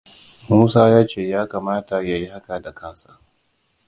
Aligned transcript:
Musa 0.49 0.81
ya 0.93 1.01
ce 1.07 1.21
ya 1.31 1.41
kamat 1.51 1.91
ya 1.91 1.99
yi 2.01 2.25
haka 2.25 2.59
da 2.61 2.73
kansa. 2.73 3.19